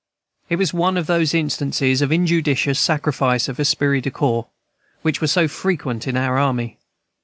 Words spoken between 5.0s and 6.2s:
which were so frequent in